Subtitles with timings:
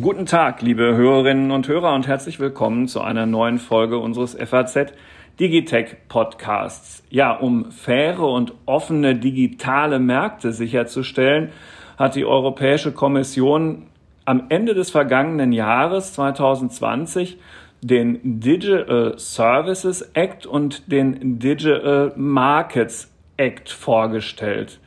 [0.00, 4.92] Guten Tag, liebe Hörerinnen und Hörer und herzlich willkommen zu einer neuen Folge unseres FAZ
[5.40, 7.02] Digitech Podcasts.
[7.10, 11.52] Ja, um faire und offene digitale Märkte sicherzustellen,
[11.96, 13.86] hat die Europäische Kommission
[14.24, 17.38] am Ende des vergangenen Jahres 2020
[17.80, 24.80] den Digital Services Act und den Digital Markets Act vorgestellt.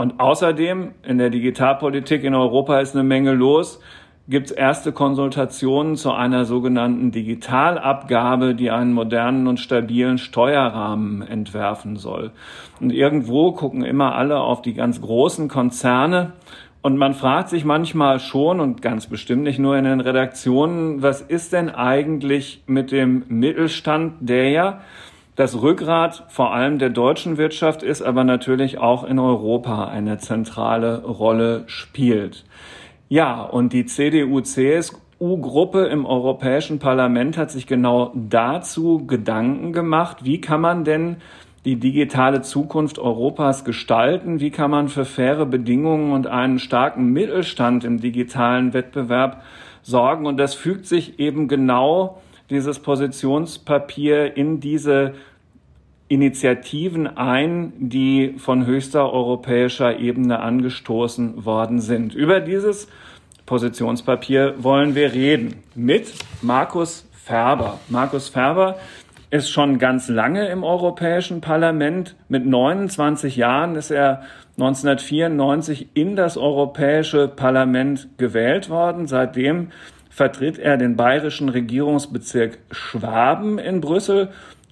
[0.00, 3.80] Und außerdem in der Digitalpolitik in Europa ist eine Menge los
[4.28, 11.96] gibt es erste Konsultationen zu einer sogenannten Digitalabgabe, die einen modernen und stabilen Steuerrahmen entwerfen
[11.96, 12.30] soll.
[12.80, 16.32] Und irgendwo gucken immer alle auf die ganz großen Konzerne
[16.80, 21.20] und man fragt sich manchmal schon und ganz bestimmt nicht nur in den Redaktionen, was
[21.20, 24.80] ist denn eigentlich mit dem Mittelstand, der ja
[25.40, 31.02] das Rückgrat vor allem der deutschen Wirtschaft ist, aber natürlich auch in Europa eine zentrale
[31.02, 32.44] Rolle spielt.
[33.08, 40.60] Ja, und die CDU-CSU-Gruppe im Europäischen Parlament hat sich genau dazu Gedanken gemacht, wie kann
[40.60, 41.16] man denn
[41.64, 44.40] die digitale Zukunft Europas gestalten?
[44.40, 49.42] Wie kann man für faire Bedingungen und einen starken Mittelstand im digitalen Wettbewerb
[49.80, 50.26] sorgen?
[50.26, 55.14] Und das fügt sich eben genau dieses Positionspapier in diese
[56.10, 62.16] Initiativen ein, die von höchster europäischer Ebene angestoßen worden sind.
[62.16, 62.88] Über dieses
[63.46, 67.78] Positionspapier wollen wir reden mit Markus Ferber.
[67.88, 68.76] Markus Ferber
[69.30, 72.16] ist schon ganz lange im Europäischen Parlament.
[72.28, 74.22] Mit 29 Jahren ist er
[74.58, 79.06] 1994 in das Europäische Parlament gewählt worden.
[79.06, 79.68] Seitdem
[80.10, 84.30] vertritt er den bayerischen Regierungsbezirk Schwaben in Brüssel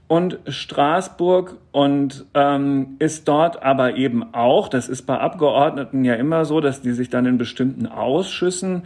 [0.09, 6.47] und Straßburg und ähm, ist dort aber eben auch, das ist bei Abgeordneten ja immer
[6.47, 8.85] so, dass die sich dann in bestimmten Ausschüssen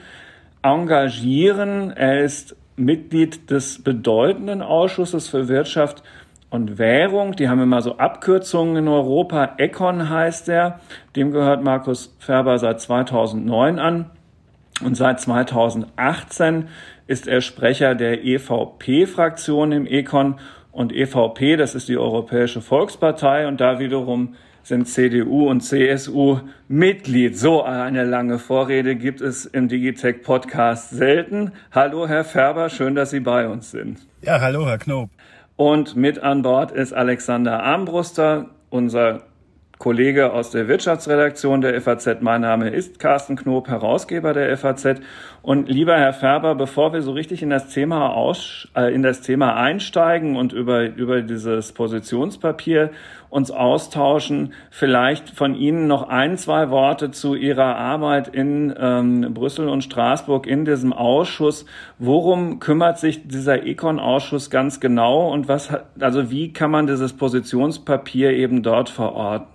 [0.63, 1.93] engagieren.
[1.93, 6.03] Er ist Mitglied des bedeutenden Ausschusses für Wirtschaft
[6.51, 7.37] und Währung.
[7.37, 9.55] Die haben immer so Abkürzungen in Europa.
[9.59, 10.81] Econ heißt er.
[11.15, 14.11] Dem gehört Markus Ferber seit 2009 an.
[14.85, 16.69] Und seit 2018
[17.07, 20.41] ist er Sprecher der EVP-Fraktion im Econ
[20.73, 24.35] und EVP, das ist die Europäische Volkspartei und da wiederum
[24.65, 26.39] sind CDU und CSU
[26.69, 27.37] Mitglied.
[27.39, 31.53] So eine lange Vorrede gibt es im Digitech Podcast selten.
[31.73, 33.99] Hallo Herr Färber, schön, dass Sie bei uns sind.
[34.23, 35.11] Ja, hallo Herr Knob.
[35.57, 39.23] Und mit an Bord ist Alexander Armbruster, unser
[39.83, 42.19] Kollege aus der Wirtschaftsredaktion der FAZ.
[42.21, 45.01] Mein Name ist Carsten Knob, Herausgeber der FAZ.
[45.43, 49.23] Und lieber Herr Färber, bevor wir so richtig in das Thema aus, äh, in das
[49.23, 52.93] Thema einsteigen und über, über dieses Positionspapier
[53.29, 59.69] uns austauschen, vielleicht von Ihnen noch ein, zwei Worte zu Ihrer Arbeit in ähm, Brüssel
[59.69, 61.67] und Straßburg in diesem Ausschuss.
[61.99, 68.31] Worum kümmert sich dieser Econ-Ausschuss ganz genau und was, also wie kann man dieses Positionspapier
[68.31, 69.52] eben dort verorten?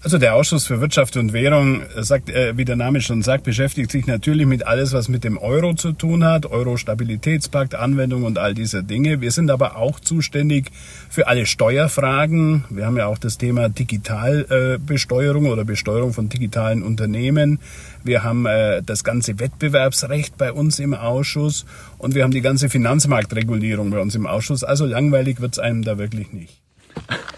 [0.00, 3.90] Also der Ausschuss für Wirtschaft und Währung, sagt, äh, wie der Name schon sagt, beschäftigt
[3.90, 8.54] sich natürlich mit alles, was mit dem Euro zu tun hat, Euro-Stabilitätspakt, Anwendung und all
[8.54, 9.20] diese Dinge.
[9.20, 10.70] Wir sind aber auch zuständig
[11.10, 12.64] für alle Steuerfragen.
[12.70, 17.58] Wir haben ja auch das Thema Digitalbesteuerung oder Besteuerung von digitalen Unternehmen.
[18.04, 21.66] Wir haben äh, das ganze Wettbewerbsrecht bei uns im Ausschuss
[21.98, 24.62] und wir haben die ganze Finanzmarktregulierung bei uns im Ausschuss.
[24.62, 26.60] Also langweilig wird's einem da wirklich nicht.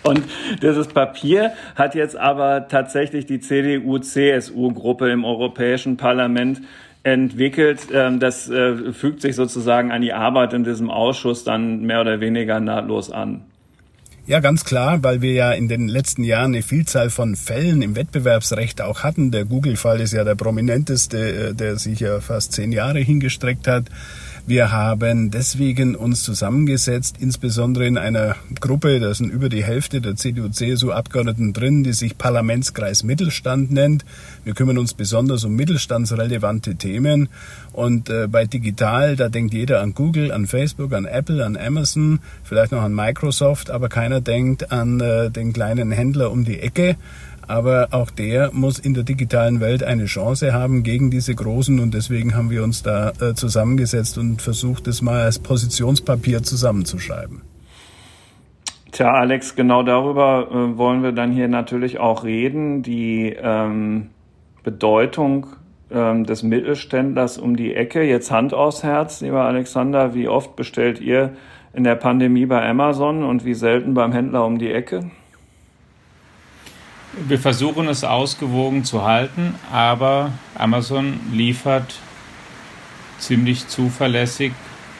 [0.02, 0.22] Und
[0.62, 6.62] dieses Papier hat jetzt aber tatsächlich die CDU-CSU-Gruppe im Europäischen Parlament
[7.02, 7.88] entwickelt.
[7.92, 12.20] Ähm, das äh, fügt sich sozusagen an die Arbeit in diesem Ausschuss dann mehr oder
[12.20, 13.42] weniger nahtlos an.
[14.26, 17.96] Ja, ganz klar, weil wir ja in den letzten Jahren eine Vielzahl von Fällen im
[17.96, 19.30] Wettbewerbsrecht auch hatten.
[19.30, 23.86] Der Google-Fall ist ja der prominenteste, äh, der sich ja fast zehn Jahre hingestreckt hat.
[24.46, 30.16] Wir haben deswegen uns zusammengesetzt, insbesondere in einer Gruppe, da sind über die Hälfte der
[30.16, 34.04] CDU-CSU-Abgeordneten drin, die sich Parlamentskreis Mittelstand nennt.
[34.44, 37.28] Wir kümmern uns besonders um mittelstandsrelevante Themen.
[37.72, 42.20] Und äh, bei Digital, da denkt jeder an Google, an Facebook, an Apple, an Amazon,
[42.42, 46.96] vielleicht noch an Microsoft, aber keiner denkt an äh, den kleinen Händler um die Ecke
[47.46, 51.94] aber auch der muss in der digitalen Welt eine Chance haben gegen diese großen und
[51.94, 57.42] deswegen haben wir uns da äh, zusammengesetzt und versucht, das mal als Positionspapier zusammenzuschreiben.
[58.92, 62.82] Tja, Alex, genau darüber äh, wollen wir dann hier natürlich auch reden.
[62.82, 64.08] Die ähm,
[64.64, 65.46] Bedeutung
[65.90, 68.02] ähm, des Mittelständlers um die Ecke.
[68.02, 71.32] Jetzt Hand aufs Herz, lieber Alexander, wie oft bestellt ihr
[71.72, 75.10] in der Pandemie bei Amazon und wie selten beim Händler um die Ecke?
[77.12, 81.94] Wir versuchen es ausgewogen zu halten, aber Amazon liefert
[83.18, 84.52] ziemlich zuverlässig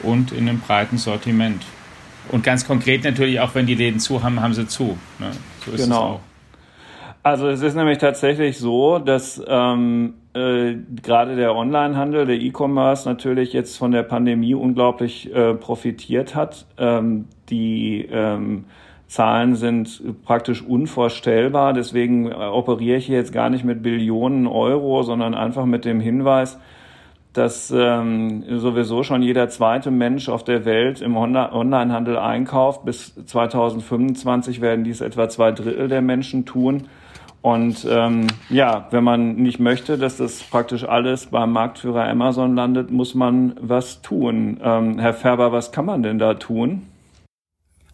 [0.03, 1.63] und in einem breiten Sortiment.
[2.29, 4.97] Und ganz konkret natürlich, auch wenn die Läden zu haben, haben sie zu.
[5.19, 5.31] Ne?
[5.65, 5.95] So ist genau.
[5.95, 6.19] es auch.
[7.23, 13.53] Also es ist nämlich tatsächlich so, dass ähm, äh, gerade der Onlinehandel, der E-Commerce natürlich
[13.53, 16.65] jetzt von der Pandemie unglaublich äh, profitiert hat.
[16.77, 18.65] Ähm, die ähm,
[19.11, 21.73] Zahlen sind praktisch unvorstellbar.
[21.73, 25.99] Deswegen äh, operiere ich hier jetzt gar nicht mit Billionen Euro, sondern einfach mit dem
[25.99, 26.57] Hinweis,
[27.33, 32.85] dass ähm, sowieso schon jeder zweite Mensch auf der Welt im Onlinehandel einkauft.
[32.85, 36.87] Bis 2025 werden dies etwa zwei Drittel der Menschen tun.
[37.41, 42.91] Und ähm, ja, wenn man nicht möchte, dass das praktisch alles beim Marktführer Amazon landet,
[42.91, 44.61] muss man was tun.
[44.63, 46.83] Ähm, Herr Färber, was kann man denn da tun?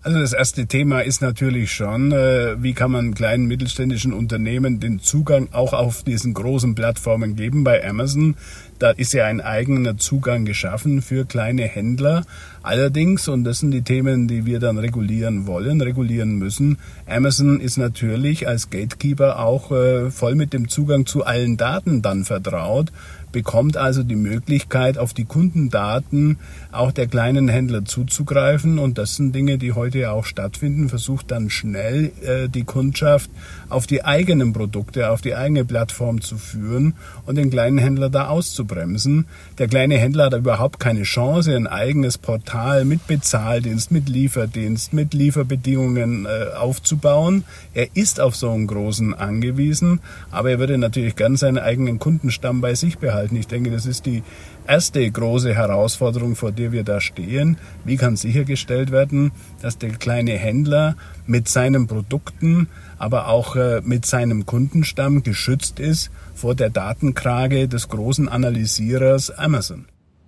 [0.07, 5.01] Also das erste Thema ist natürlich schon, äh, wie kann man kleinen mittelständischen Unternehmen den
[5.01, 7.65] Zugang auch auf diesen großen Plattformen geben.
[7.65, 8.35] Bei Amazon,
[8.79, 12.23] da ist ja ein eigener Zugang geschaffen für kleine Händler.
[12.63, 17.75] Allerdings, und das sind die Themen, die wir dann regulieren wollen, regulieren müssen, Amazon ist
[17.75, 22.93] natürlich als Gatekeeper auch äh, voll mit dem Zugang zu allen Daten dann vertraut
[23.31, 26.37] bekommt also die Möglichkeit, auf die Kundendaten
[26.71, 28.79] auch der kleinen Händler zuzugreifen.
[28.79, 30.89] Und das sind Dinge, die heute auch stattfinden.
[30.89, 33.29] Versucht dann schnell äh, die Kundschaft
[33.69, 36.95] auf die eigenen Produkte, auf die eigene Plattform zu führen
[37.25, 39.25] und den kleinen Händler da auszubremsen.
[39.57, 45.13] Der kleine Händler hat überhaupt keine Chance, ein eigenes Portal mit Bezahldienst, mit Lieferdienst, mit
[45.13, 47.43] Lieferbedingungen äh, aufzubauen.
[47.73, 49.99] Er ist auf so einen großen angewiesen,
[50.31, 53.35] aber er würde natürlich gern seinen eigenen Kundenstamm bei sich behalten halten.
[53.35, 54.23] Ich denke, das ist die
[54.67, 57.57] erste große Herausforderung, vor der wir da stehen.
[57.83, 59.31] Wie kann sichergestellt werden,
[59.61, 60.95] dass der kleine Händler
[61.25, 67.89] mit seinen Produkten, aber auch äh, mit seinem Kundenstamm geschützt ist vor der Datenkrage des
[67.89, 69.85] großen Analysierers Amazon?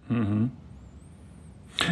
[0.09, 0.51] Mhm.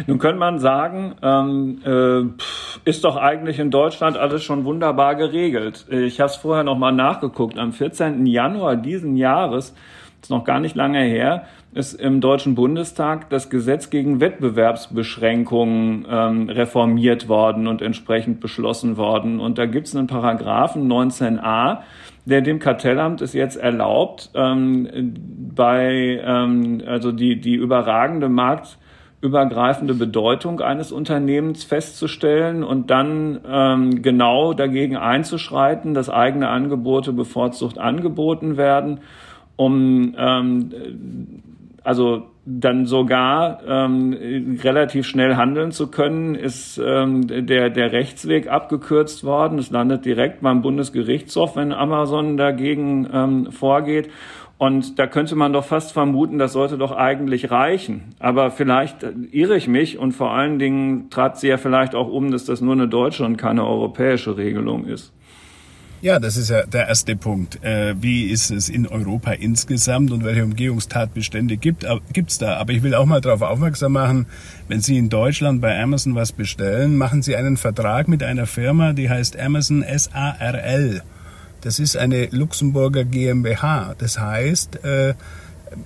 [0.06, 5.86] Nun könnte man sagen, ähm, äh, ist doch eigentlich in Deutschland alles schon wunderbar geregelt.
[5.88, 7.58] Ich habe es vorher noch mal nachgeguckt.
[7.58, 8.26] Am 14.
[8.26, 9.74] Januar diesen Jahres
[10.22, 11.44] ist noch gar nicht lange her,
[11.74, 19.38] ist im Deutschen Bundestag das Gesetz gegen Wettbewerbsbeschränkungen ähm, reformiert worden und entsprechend beschlossen worden.
[19.38, 21.78] Und da gibt es einen Paragraphen 19a,
[22.24, 25.14] der dem Kartellamt es jetzt erlaubt, ähm,
[25.54, 34.52] bei ähm, also die, die überragende marktübergreifende Bedeutung eines Unternehmens festzustellen und dann ähm, genau
[34.52, 39.00] dagegen einzuschreiten, dass eigene Angebote bevorzugt angeboten werden
[39.58, 40.70] um ähm,
[41.82, 49.24] also dann sogar ähm, relativ schnell handeln zu können, ist ähm, der, der Rechtsweg abgekürzt
[49.24, 49.58] worden.
[49.58, 54.08] Es landet direkt beim Bundesgerichtshof, wenn Amazon dagegen ähm, vorgeht.
[54.56, 58.14] Und da könnte man doch fast vermuten, das sollte doch eigentlich reichen.
[58.18, 62.30] Aber vielleicht irre ich mich und vor allen Dingen trat sie ja vielleicht auch um,
[62.30, 65.12] dass das nur eine deutsche und keine europäische Regelung ist.
[66.00, 67.62] Ja, das ist ja der erste Punkt.
[67.64, 72.56] Äh, wie ist es in Europa insgesamt und welche Umgehungstatbestände gibt es da?
[72.56, 74.26] Aber ich will auch mal darauf aufmerksam machen,
[74.68, 78.92] wenn Sie in Deutschland bei Amazon was bestellen, machen Sie einen Vertrag mit einer Firma,
[78.92, 81.02] die heißt Amazon SARL.
[81.62, 83.96] Das ist eine Luxemburger GmbH.
[83.98, 85.14] Das heißt, äh,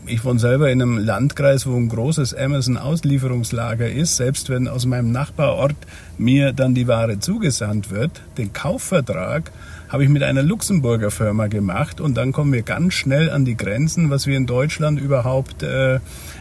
[0.04, 4.16] ich wohne selber in einem Landkreis, wo ein großes Amazon-Auslieferungslager ist.
[4.16, 5.74] Selbst wenn aus meinem Nachbarort
[6.18, 9.50] mir dann die Ware zugesandt wird, den Kaufvertrag
[9.92, 13.58] habe ich mit einer Luxemburger Firma gemacht und dann kommen wir ganz schnell an die
[13.58, 16.00] Grenzen, was wir in Deutschland überhaupt äh,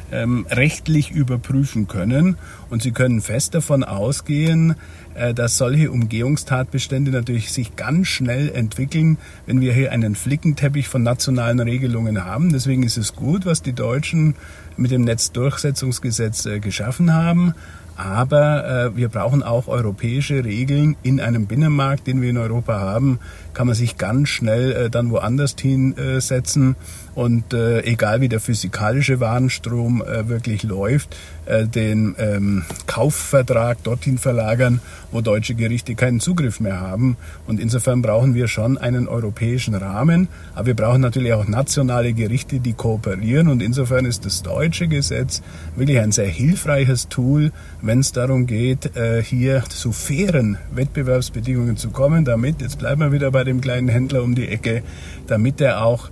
[0.10, 2.38] ähm, rechtlich überprüfen können.
[2.70, 4.76] Und Sie können fest davon ausgehen,
[5.16, 9.18] äh, dass solche Umgehungstatbestände natürlich sich ganz schnell entwickeln,
[9.48, 12.54] wenn wir hier einen Flickenteppich von nationalen Regelungen haben.
[12.54, 14.36] Deswegen ist es gut, was die Deutschen
[14.78, 17.54] mit dem Netzdurchsetzungsgesetz äh, geschaffen haben.
[17.98, 23.20] Aber äh, wir brauchen auch europäische Regeln in einem Binnenmarkt, den wir in Europa haben.
[23.54, 26.76] Kann man sich ganz schnell äh, dann woanders hinsetzen
[27.14, 31.16] und äh, egal wie der physikalische Warenstrom äh, wirklich läuft,
[31.46, 34.80] äh, den ähm, Kaufvertrag dorthin verlagern,
[35.12, 37.18] wo deutsche Gerichte keinen Zugriff mehr haben.
[37.48, 42.60] Und insofern brauchen wir schon einen europäischen Rahmen, aber wir brauchen natürlich auch nationale Gerichte,
[42.60, 43.50] die kooperieren.
[43.50, 45.42] Und insofern ist das deutsche Gesetz
[45.76, 51.90] wirklich ein sehr hilfreiches Tool, wenn es darum geht, äh, hier zu fairen Wettbewerbsbedingungen zu
[51.90, 54.84] kommen, damit, jetzt bleiben wir wieder bei dem kleinen Händler um die Ecke,
[55.28, 56.10] damit er auch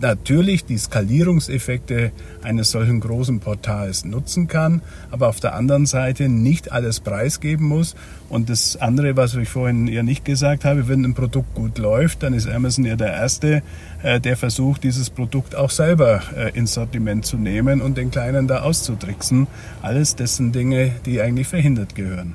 [0.00, 6.72] natürlich die Skalierungseffekte eines solchen großen Portals nutzen kann, aber auf der anderen Seite nicht
[6.72, 7.94] alles preisgeben muss.
[8.28, 12.22] Und das andere, was ich vorhin ja nicht gesagt habe, wenn ein Produkt gut läuft,
[12.22, 13.62] dann ist Amazon ja der Erste,
[14.02, 18.46] äh, der versucht, dieses Produkt auch selber äh, ins Sortiment zu nehmen und den Kleinen
[18.46, 19.46] da auszutricksen.
[19.82, 22.34] Alles dessen Dinge, die eigentlich verhindert gehören.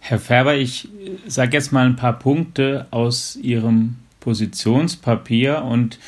[0.00, 0.88] Herr Färber, ich
[1.26, 5.98] sage jetzt mal ein paar Punkte aus Ihrem Positionspapier und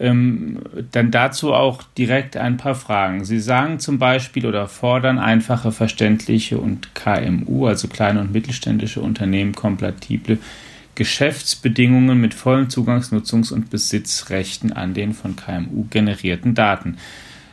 [0.00, 0.60] ähm,
[0.92, 3.24] dann dazu auch direkt ein paar Fragen.
[3.24, 9.54] Sie sagen zum Beispiel oder fordern einfache, verständliche und KMU, also kleine und mittelständische Unternehmen,
[9.54, 10.38] kompatible
[10.94, 16.98] Geschäftsbedingungen mit vollen Zugangs-, Nutzungs- und Besitzrechten an den von KMU generierten Daten.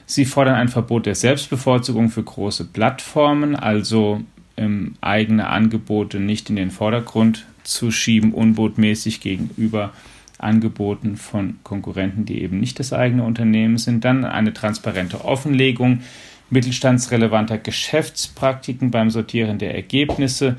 [0.07, 4.21] Sie fordern ein Verbot der Selbstbevorzugung für große Plattformen, also
[4.57, 9.93] ähm, eigene Angebote nicht in den Vordergrund zu schieben, unbotmäßig gegenüber
[10.37, 14.05] Angeboten von Konkurrenten, die eben nicht das eigene Unternehmen sind.
[14.05, 16.01] Dann eine transparente Offenlegung
[16.49, 20.57] mittelstandsrelevanter Geschäftspraktiken beim Sortieren der Ergebnisse,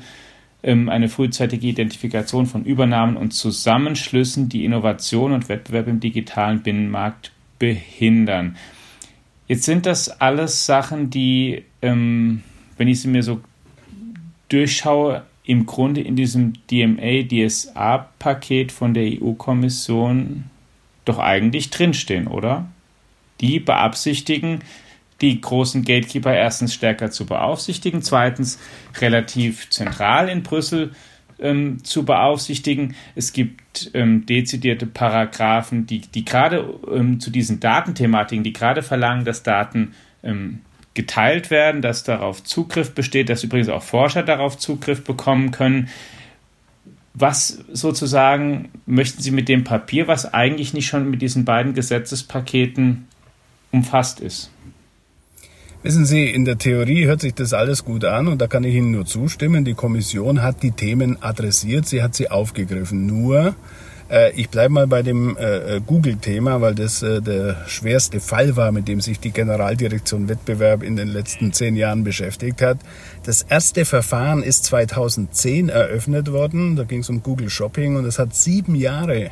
[0.63, 7.31] ähm, eine frühzeitige Identifikation von Übernahmen und Zusammenschlüssen, die Innovation und Wettbewerb im digitalen Binnenmarkt
[7.59, 8.57] behindern.
[9.47, 12.43] Jetzt sind das alles Sachen, die, ähm,
[12.77, 13.39] wenn ich sie mir so
[14.49, 20.43] durchschaue, im Grunde in diesem DMA-DSA-Paket von der EU-Kommission
[21.05, 22.67] doch eigentlich drinstehen, oder?
[23.39, 24.59] Die beabsichtigen,
[25.21, 28.59] die großen Gatekeeper erstens stärker zu beaufsichtigen, zweitens
[28.99, 30.91] relativ zentral in Brüssel
[31.39, 32.95] ähm, zu beaufsichtigen.
[33.15, 39.25] Es gibt ähm, dezidierte Paragraphen, die, die gerade ähm, zu diesen Datenthematiken, die gerade verlangen,
[39.25, 40.61] dass Daten ähm,
[40.97, 45.89] geteilt werden, dass darauf Zugriff besteht, dass übrigens auch Forscher darauf Zugriff bekommen können.
[47.13, 53.07] Was sozusagen möchten Sie mit dem Papier, was eigentlich nicht schon mit diesen beiden Gesetzespaketen
[53.71, 54.51] umfasst ist?
[55.83, 58.73] Wissen Sie, in der Theorie hört sich das alles gut an und da kann ich
[58.73, 59.65] Ihnen nur zustimmen.
[59.65, 63.05] Die Kommission hat die Themen adressiert, sie hat sie aufgegriffen.
[63.05, 63.55] Nur
[64.35, 68.87] ich bleibe mal bei dem äh, äh, Google-Thema, weil das der schwerste Fall war, mit
[68.87, 72.77] dem sich die Generaldirektion Wettbewerb in den letzten zehn Jahren beschäftigt hat.
[73.23, 76.75] Das erste Verfahren ist 2010 eröffnet worden.
[76.75, 79.31] Da ging es um Google Shopping und es hat sieben Jahre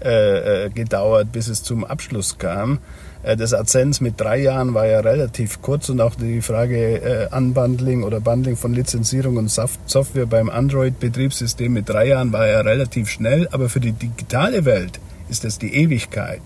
[0.00, 2.78] gedauert, bis es zum Abschluss kam.
[3.24, 7.36] Äh, das Adsense mit drei Jahren war ja relativ kurz und auch die Frage äh,
[7.36, 13.08] Unbundling oder Bundling von Lizenzierung und Software beim Android-Betriebssystem mit drei Jahren war ja relativ
[13.08, 16.42] schnell, aber für die digitale Welt ist das die Ewigkeit.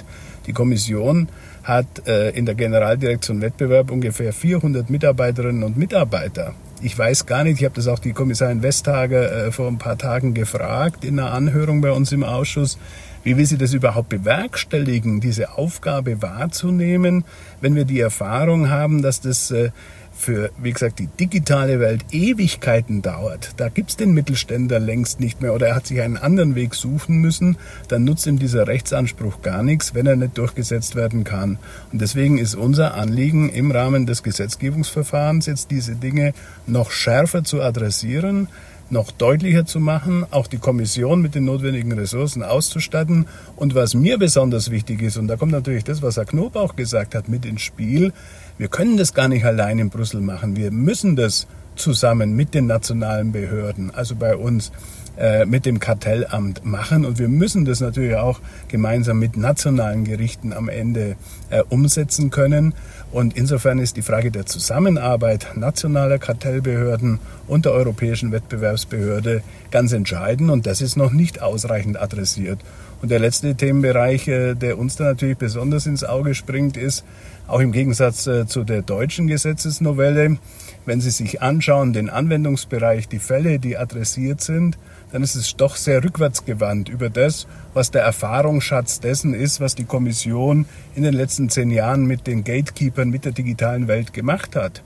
[0.47, 1.28] Die Kommission
[1.64, 6.55] hat äh, in der Generaldirektion Wettbewerb ungefähr 400 Mitarbeiterinnen und Mitarbeiter.
[6.81, 10.33] Ich weiß gar nicht, ich habe das auch die Kommissarin Vestager vor ein paar Tagen
[10.33, 12.78] gefragt in einer Anhörung bei uns im Ausschuss,
[13.25, 17.25] wie will sie das überhaupt bewerkstelligen, diese Aufgabe wahrzunehmen,
[17.61, 19.71] wenn wir die Erfahrung haben, dass das äh,
[20.19, 23.53] für, wie gesagt, die digitale Welt Ewigkeiten dauert.
[23.57, 27.19] Da gibt's den Mittelständler längst nicht mehr oder er hat sich einen anderen Weg suchen
[27.19, 27.57] müssen,
[27.87, 31.59] dann nutzt ihm dieser Rechtsanspruch gar nichts, wenn er nicht durchgesetzt werden kann.
[31.93, 36.35] Und deswegen ist unser Anliegen im Rahmen des Gesetzgebungsverfahrens jetzt diese Dinge
[36.67, 38.49] noch schärfer zu adressieren,
[38.90, 43.26] noch deutlicher zu machen, auch die Kommission mit den notwendigen Ressourcen auszustatten.
[43.57, 46.76] Und was mir besonders wichtig ist, und da kommt natürlich das, was Herr Knob auch
[46.76, 48.12] gesagt hat, mit ins Spiel,
[48.57, 50.57] wir können das gar nicht allein in Brüssel machen.
[50.57, 54.73] Wir müssen das zusammen mit den nationalen Behörden, also bei uns
[55.19, 57.05] äh, mit dem Kartellamt machen.
[57.05, 61.17] Und wir müssen das natürlich auch gemeinsam mit nationalen Gerichten am Ende
[61.51, 62.73] äh, umsetzen können.
[63.11, 70.51] Und insofern ist die Frage der Zusammenarbeit nationaler Kartellbehörden und der Europäischen Wettbewerbsbehörde ganz entscheidend.
[70.51, 72.61] Und das ist noch nicht ausreichend adressiert.
[73.00, 77.05] Und der letzte Themenbereich, äh, der uns da natürlich besonders ins Auge springt, ist,
[77.47, 80.38] auch im Gegensatz äh, zu der deutschen Gesetzesnovelle,
[80.85, 84.78] wenn Sie sich anschauen, den Anwendungsbereich, die Fälle, die adressiert sind,
[85.12, 89.85] dann ist es doch sehr rückwärtsgewandt über das, was der Erfahrungsschatz dessen ist, was die
[89.85, 94.83] Kommission in den letzten zehn Jahren mit den Gatekeepers, mit der digitalen Welt gemacht hat.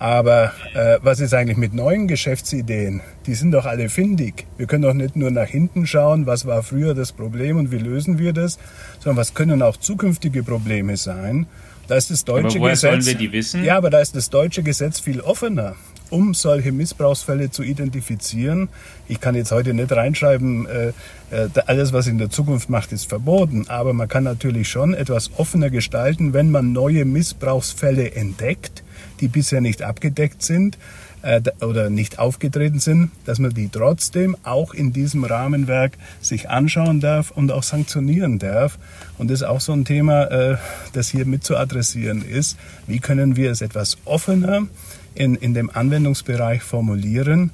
[0.00, 3.02] Aber äh, was ist eigentlich mit neuen Geschäftsideen?
[3.26, 4.46] Die sind doch alle findig.
[4.56, 7.76] Wir können doch nicht nur nach hinten schauen, was war früher das Problem und wie
[7.76, 8.58] lösen wir das,
[8.98, 11.46] sondern was können auch zukünftige Probleme sein.
[11.86, 12.90] Da ist das deutsche aber woher Gesetz.
[12.90, 13.62] Sollen wir die wissen?
[13.62, 15.76] Ja, aber da ist das deutsche Gesetz viel offener
[16.10, 18.68] um solche Missbrauchsfälle zu identifizieren.
[19.08, 20.88] Ich kann jetzt heute nicht reinschreiben, äh,
[21.30, 23.66] äh, alles, was in der Zukunft macht, ist verboten.
[23.68, 28.82] Aber man kann natürlich schon etwas offener gestalten, wenn man neue Missbrauchsfälle entdeckt,
[29.20, 30.78] die bisher nicht abgedeckt sind.
[31.22, 37.00] äh, oder nicht aufgetreten sind, dass man die trotzdem auch in diesem Rahmenwerk sich anschauen
[37.00, 38.78] darf und auch sanktionieren darf.
[39.18, 40.56] Und das ist auch so ein Thema, äh,
[40.92, 42.58] das hier mit zu adressieren ist.
[42.86, 44.66] Wie können wir es etwas offener
[45.14, 47.50] in, in dem Anwendungsbereich formulieren,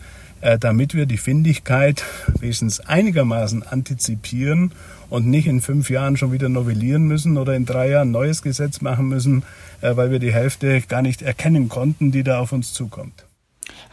[0.61, 2.05] damit wir die Findigkeit
[2.41, 4.73] wenigstens einigermaßen antizipieren
[5.09, 8.43] und nicht in fünf Jahren schon wieder novellieren müssen oder in drei Jahren ein neues
[8.43, 9.45] Gesetz machen müssen,
[9.81, 13.25] äh, weil wir die Hälfte gar nicht erkennen konnten, die da auf uns zukommt.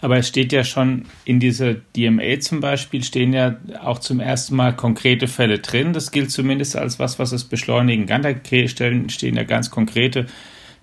[0.02, 4.56] Aber es steht ja schon in dieser DMA zum Beispiel, stehen ja auch zum ersten
[4.56, 5.94] Mal konkrete Fälle drin.
[5.94, 8.22] Das gilt zumindest als was, was es beschleunigen kann.
[8.22, 10.28] Da stehen ja ganz konkrete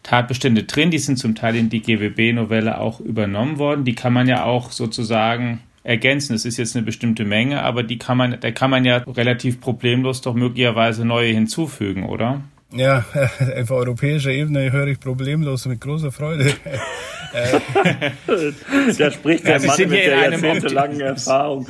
[0.02, 0.90] Tatbestände drin.
[0.90, 3.84] Die sind zum Teil in die GWB-Novelle auch übernommen worden.
[3.84, 6.34] Die kann man ja auch sozusagen ergänzen.
[6.34, 9.60] Es ist jetzt eine bestimmte Menge, aber die kann man, da kann man ja relativ
[9.60, 12.42] problemlos doch möglicherweise neue hinzufügen, oder?
[12.72, 13.04] Ja,
[13.60, 16.52] auf europäischer Ebene höre ich problemlos mit großer Freude.
[18.98, 21.66] da spricht der ja, Mann mit der jahrzehntelangen Erfahrung.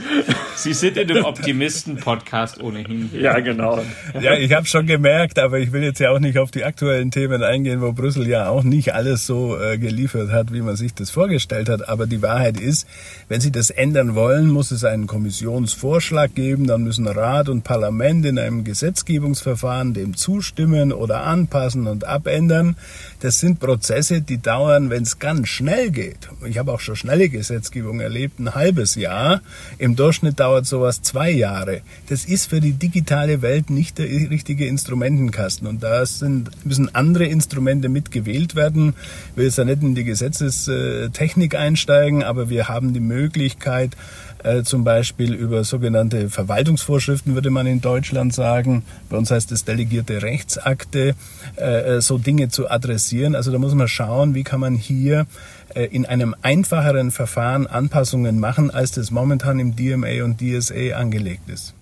[0.57, 3.11] Sie sind in einem Optimisten-Podcast ohnehin.
[3.15, 3.83] Ja, genau.
[4.21, 7.11] Ja, ich habe schon gemerkt, aber ich will jetzt ja auch nicht auf die aktuellen
[7.11, 10.95] Themen eingehen, wo Brüssel ja auch nicht alles so äh, geliefert hat, wie man sich
[10.95, 11.89] das vorgestellt hat.
[11.89, 12.87] Aber die Wahrheit ist,
[13.29, 18.27] wenn Sie das ändern wollen, muss es einen Kommissionsvorschlag geben, dann müssen Rat und Parlament
[18.27, 22.77] in einem Gesetzgebungsverfahren dem zustimmen oder anpassen und abändern.
[23.21, 26.29] Das sind Prozesse, die dauern, wenn es ganz schnell geht.
[26.47, 29.43] Ich habe auch schon schnelle Gesetzgebung erlebt, ein halbes Jahr.
[29.79, 31.83] Im Durchschnitt dauert sowas zwei Jahre.
[32.09, 35.67] Das ist für die digitale Welt nicht der richtige Instrumentenkasten.
[35.67, 38.95] Und da sind, müssen andere Instrumente mitgewählt werden.
[39.31, 43.97] Ich will jetzt ja nicht in die Gesetzestechnik einsteigen, aber wir haben die Möglichkeit,
[44.45, 48.85] äh, zum Beispiel über sogenannte Verwaltungsvorschriften, würde man in Deutschland sagen.
[49.09, 51.15] Bei uns heißt es delegierte Rechtsakte,
[51.57, 53.35] äh, äh, so Dinge zu adressieren.
[53.35, 55.27] Also da muss man schauen, wie kann man hier
[55.75, 61.49] äh, in einem einfacheren Verfahren Anpassungen machen, als das momentan im DMA und DSA angelegt
[61.49, 61.75] ist.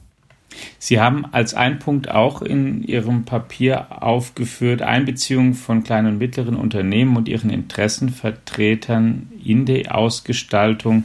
[0.78, 6.56] Sie haben als ein Punkt auch in Ihrem Papier aufgeführt, Einbeziehung von kleinen und mittleren
[6.56, 11.04] Unternehmen und ihren Interessenvertretern in die Ausgestaltung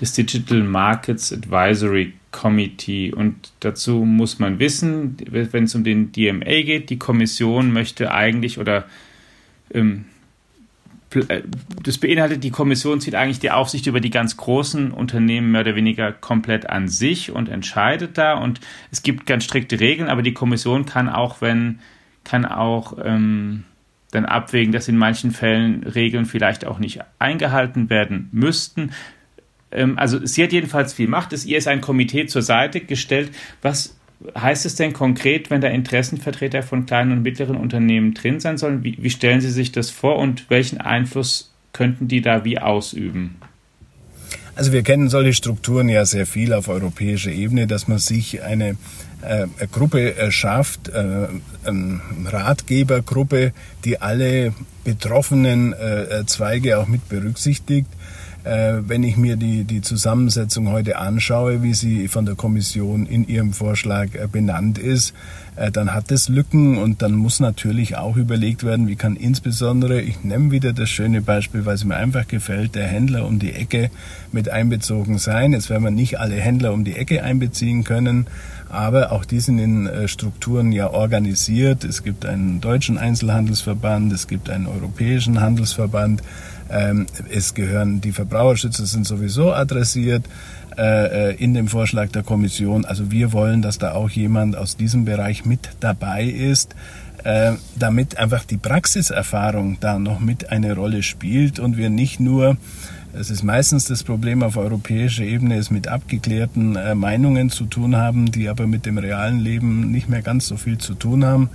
[0.00, 3.12] des Digital Markets Advisory Committee.
[3.12, 8.58] Und dazu muss man wissen, wenn es um den DMA geht, die Kommission möchte eigentlich
[8.58, 8.84] oder
[9.72, 10.04] ähm,
[11.14, 11.42] äh,
[11.82, 15.74] das beinhaltet, die Kommission zieht eigentlich die Aufsicht über die ganz großen Unternehmen mehr oder
[15.74, 18.34] weniger komplett an sich und entscheidet da.
[18.34, 21.80] Und es gibt ganz strikte Regeln, aber die Kommission kann auch, wenn,
[22.24, 23.64] kann auch ähm,
[24.10, 28.90] dann abwägen, dass in manchen Fällen Regeln vielleicht auch nicht eingehalten werden müssten.
[29.70, 31.32] Ähm, also sie hat jedenfalls viel Macht.
[31.32, 33.30] Es, ihr ist ein Komitee zur Seite gestellt.
[33.62, 33.96] Was
[34.38, 38.82] heißt es denn konkret, wenn da Interessenvertreter von kleinen und mittleren Unternehmen drin sein sollen?
[38.82, 43.36] Wie, wie stellen Sie sich das vor und welchen Einfluss könnten die da wie ausüben?
[44.56, 48.76] Also wir kennen solche Strukturen ja sehr viel auf europäischer Ebene, dass man sich eine
[49.22, 51.28] äh, Gruppe äh, schafft, äh,
[51.64, 53.52] eine Ratgebergruppe,
[53.84, 54.52] die alle
[54.82, 57.97] betroffenen äh, Zweige auch mit berücksichtigt äh,
[58.48, 63.52] wenn ich mir die, die Zusammensetzung heute anschaue, wie sie von der Kommission in ihrem
[63.52, 65.12] Vorschlag äh, benannt ist,
[65.56, 70.00] äh, dann hat es Lücken und dann muss natürlich auch überlegt werden, wie kann insbesondere,
[70.00, 73.52] ich nehme wieder das schöne Beispiel, weil es mir einfach gefällt, der Händler um die
[73.52, 73.90] Ecke
[74.32, 75.52] mit einbezogen sein.
[75.52, 78.28] Jetzt werden wir nicht alle Händler um die Ecke einbeziehen können,
[78.70, 81.84] aber auch die sind in Strukturen ja organisiert.
[81.84, 86.22] Es gibt einen deutschen Einzelhandelsverband, es gibt einen europäischen Handelsverband.
[86.70, 90.24] Ähm, es gehören die Verbraucherschützer sind sowieso adressiert
[90.76, 92.84] äh, äh, in dem Vorschlag der Kommission.
[92.84, 96.74] Also wir wollen, dass da auch jemand aus diesem Bereich mit dabei ist,
[97.24, 102.56] äh, damit einfach die Praxiserfahrung da noch mit eine Rolle spielt und wir nicht nur
[103.14, 107.96] es ist meistens das Problem auf europäischer Ebene, es mit abgeklärten äh, Meinungen zu tun
[107.96, 111.48] haben, die aber mit dem realen Leben nicht mehr ganz so viel zu tun haben.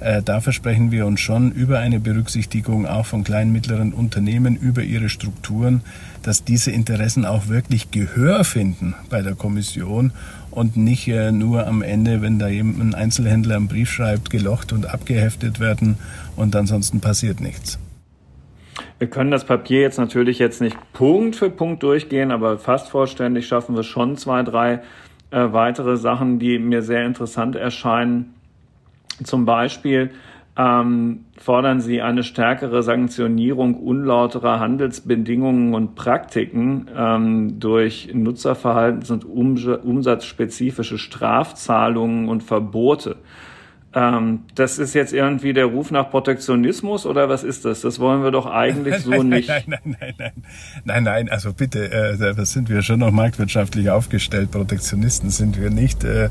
[0.00, 4.82] Äh, da versprechen wir uns schon über eine Berücksichtigung auch von kleinen, mittleren Unternehmen, über
[4.82, 5.82] ihre Strukturen,
[6.22, 10.12] dass diese Interessen auch wirklich Gehör finden bei der Kommission
[10.50, 14.72] und nicht äh, nur am Ende, wenn da jemand ein Einzelhändler einen Brief schreibt, gelocht
[14.72, 15.98] und abgeheftet werden
[16.34, 17.78] und ansonsten passiert nichts.
[18.98, 23.46] Wir können das Papier jetzt natürlich jetzt nicht Punkt für Punkt durchgehen, aber fast vollständig
[23.46, 24.80] schaffen wir schon zwei, drei
[25.30, 28.34] äh, weitere Sachen, die mir sehr interessant erscheinen.
[29.24, 30.10] Zum Beispiel
[30.56, 40.98] ähm, fordern sie eine stärkere Sanktionierung unlauterer Handelsbedingungen und Praktiken ähm, durch Nutzerverhaltens- und umsatzspezifische
[40.98, 43.16] Strafzahlungen und Verbote.
[43.92, 47.80] Ähm, das ist jetzt irgendwie der Ruf nach Protektionismus oder was ist das?
[47.80, 49.48] Das wollen wir doch eigentlich so nein, nicht.
[49.48, 50.32] Nein, nein, nein, nein,
[50.84, 54.52] nein, nein, also bitte, äh, da sind wir schon noch marktwirtschaftlich aufgestellt.
[54.52, 56.28] Protektionisten sind wir nicht äh,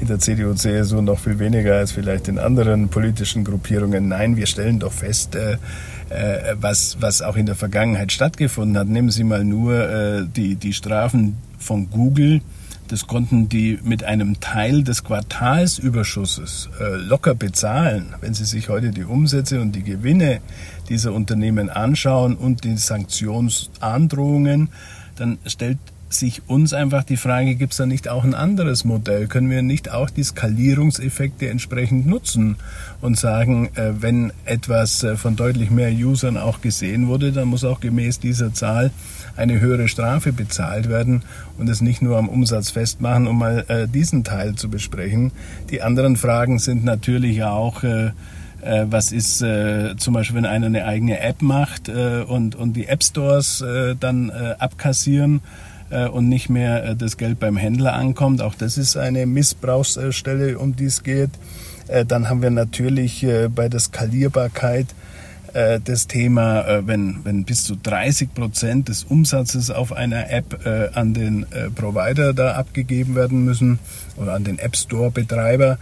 [0.00, 4.06] in der CDU, CSU noch viel weniger als vielleicht in anderen politischen Gruppierungen.
[4.06, 5.56] Nein, wir stellen doch fest, äh,
[6.10, 8.86] äh, was, was auch in der Vergangenheit stattgefunden hat.
[8.86, 12.40] Nehmen Sie mal nur äh, die, die Strafen von Google
[12.90, 18.14] das konnten die mit einem Teil des Quartalsüberschusses äh, locker bezahlen.
[18.20, 20.40] Wenn Sie sich heute die Umsätze und die Gewinne
[20.88, 24.70] dieser Unternehmen anschauen und die Sanktionsandrohungen,
[25.14, 25.78] dann stellt
[26.12, 29.26] sich uns einfach die Frage, gibt es da nicht auch ein anderes Modell?
[29.26, 32.56] Können wir nicht auch die Skalierungseffekte entsprechend nutzen
[33.00, 37.64] und sagen, äh, wenn etwas äh, von deutlich mehr Usern auch gesehen wurde, dann muss
[37.64, 38.90] auch gemäß dieser Zahl
[39.36, 41.22] eine höhere Strafe bezahlt werden
[41.58, 45.32] und es nicht nur am Umsatz festmachen, um mal äh, diesen Teil zu besprechen.
[45.70, 47.82] Die anderen Fragen sind natürlich auch,
[48.62, 52.88] was ist äh, zum Beispiel, wenn einer eine eigene App macht äh, und, und die
[52.88, 55.40] App Stores äh, dann abkassieren
[55.90, 58.42] und nicht mehr äh, das Geld beim Händler ankommt.
[58.42, 61.30] Auch das ist eine Missbrauchsstelle, um die es geht.
[61.88, 64.86] Äh, dann haben wir natürlich bei der Skalierbarkeit
[65.52, 71.44] das Thema, wenn, wenn bis zu 30 Prozent des Umsatzes auf einer App an den
[71.74, 73.80] Provider da abgegeben werden müssen
[74.16, 75.78] oder an den App Store Betreiber,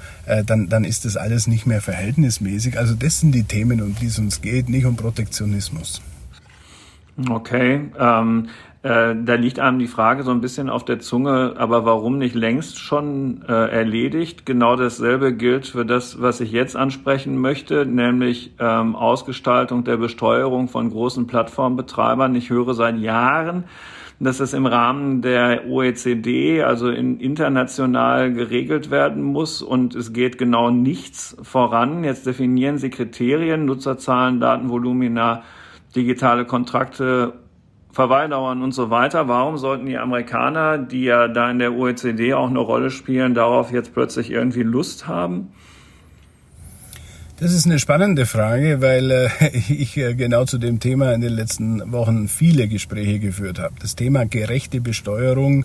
[0.47, 2.79] dann, dann ist das alles nicht mehr verhältnismäßig.
[2.79, 6.01] Also das sind die Themen, um die es uns geht, nicht um Protektionismus.
[7.29, 7.81] Okay.
[7.99, 8.49] Ähm,
[8.83, 12.37] äh, da liegt einem die Frage so ein bisschen auf der Zunge, aber warum nicht
[12.37, 14.47] längst schon äh, erledigt?
[14.47, 20.69] Genau dasselbe gilt für das, was ich jetzt ansprechen möchte, nämlich ähm, Ausgestaltung der Besteuerung
[20.69, 22.37] von großen Plattformbetreibern.
[22.37, 23.65] Ich höre seit Jahren,
[24.21, 30.39] dass es im Rahmen der OECD, also in, international geregelt werden muss und es geht
[30.39, 32.05] genau nichts voran.
[32.05, 35.43] Jetzt definieren Sie Kriterien, Nutzerzahlen, Datenvolumina,
[35.97, 37.35] digitale Kontrakte
[37.99, 39.27] Verweildauern und so weiter.
[39.27, 43.73] Warum sollten die Amerikaner, die ja da in der OECD auch eine Rolle spielen, darauf
[43.73, 45.49] jetzt plötzlich irgendwie Lust haben?
[47.41, 49.29] Das ist eine spannende Frage, weil äh,
[49.69, 53.75] ich äh, genau zu dem Thema in den letzten Wochen viele Gespräche geführt habe.
[53.81, 55.65] Das Thema gerechte Besteuerung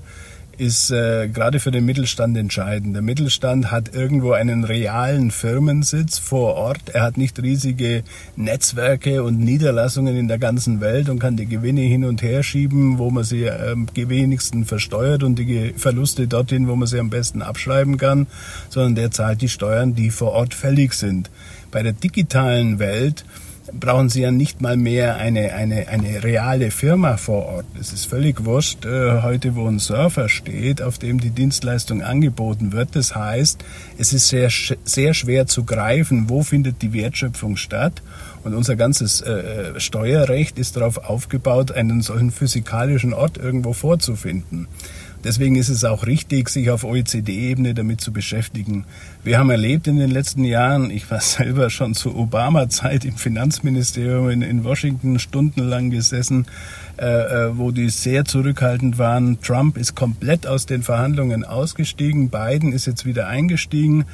[0.58, 2.96] ist äh, gerade für den Mittelstand entscheidend.
[2.96, 6.90] Der Mittelstand hat irgendwo einen realen Firmensitz vor Ort.
[6.94, 8.04] Er hat nicht riesige
[8.36, 12.98] Netzwerke und Niederlassungen in der ganzen Welt und kann die Gewinne hin und her schieben,
[12.98, 17.10] wo man sie am ähm, wenigsten versteuert und die Verluste dorthin, wo man sie am
[17.10, 18.28] besten abschreiben kann,
[18.70, 21.30] sondern der zahlt die Steuern, die vor Ort fällig sind.
[21.72, 23.26] Bei der digitalen Welt
[23.72, 27.66] brauchen Sie ja nicht mal mehr eine, eine, eine reale Firma vor Ort.
[27.80, 32.74] Es ist völlig wurscht, äh, heute wo ein Surfer steht, auf dem die Dienstleistung angeboten
[32.74, 32.96] wird.
[32.96, 33.64] Das heißt,
[33.98, 34.50] es ist sehr,
[34.84, 38.02] sehr schwer zu greifen, wo findet die Wertschöpfung statt.
[38.44, 44.68] Und unser ganzes äh, äh Steuerrecht ist darauf aufgebaut, einen solchen physikalischen Ort irgendwo vorzufinden.
[45.24, 48.86] Deswegen ist es auch richtig, sich auf OECD-Ebene damit zu beschäftigen.
[49.24, 54.30] Wir haben erlebt in den letzten Jahren, ich war selber schon zu Obama-Zeit im Finanzministerium
[54.30, 56.46] in, in, Washington stundenlang gesessen,
[56.98, 59.40] äh, äh, wo die sehr zurückhaltend waren.
[59.42, 64.06] Trump ist komplett aus den Verhandlungen ausgestiegen, Biden ist jetzt wieder eingestiegen.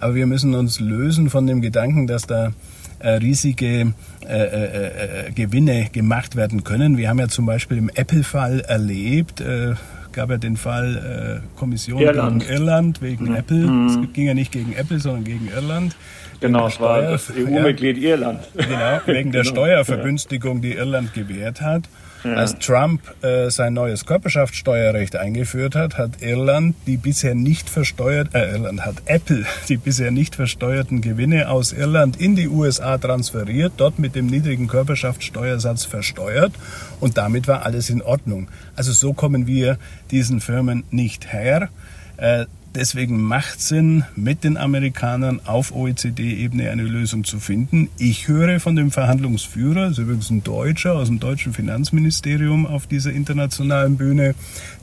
[0.00, 2.52] Aber wir müssen uns lösen von dem Gedanken, dass da
[3.00, 6.96] äh, riesige äh, äh, äh Gewinne gemacht werden können.
[6.96, 9.74] Wir haben ja zum Beispiel im Apple-Fall erlebt, äh,
[10.12, 12.42] gab ja den Fall äh, Kommission Irland.
[12.42, 13.36] gegen Irland wegen mhm.
[13.36, 13.86] Apple.
[13.86, 15.96] Es ging ja nicht gegen Apple, sondern gegen Irland.
[16.40, 18.40] Genau, es war das EU-Mitglied ja, Irland.
[18.56, 19.54] Genau, wegen der genau.
[19.54, 21.84] Steuervergünstigung, die Irland gewährt hat.
[22.24, 22.34] Ja.
[22.34, 28.50] Als Trump äh, sein neues Körperschaftssteuerrecht eingeführt hat, hat Irland die bisher nicht versteuert, äh,
[28.50, 33.98] Irland hat Apple die bisher nicht versteuerten Gewinne aus Irland in die USA transferiert, dort
[33.98, 36.52] mit dem niedrigen Körperschaftssteuersatz versteuert
[37.00, 38.48] und damit war alles in Ordnung.
[38.74, 39.78] Also so kommen wir
[40.10, 41.68] diesen Firmen nicht her.
[42.16, 47.88] Äh, Deswegen macht Sinn, mit den Amerikanern auf OECD-Ebene eine Lösung zu finden.
[47.98, 52.86] Ich höre von dem Verhandlungsführer, das ist übrigens ein Deutscher aus dem deutschen Finanzministerium auf
[52.86, 54.34] dieser internationalen Bühne,